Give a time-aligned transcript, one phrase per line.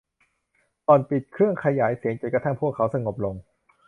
[0.85, 3.35] หล่อนปิดเครื่องขยายเสียงจนกระทั่งพวกเขาสงบลง